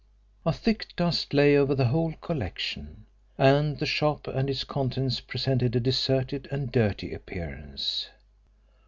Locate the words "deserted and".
5.79-6.71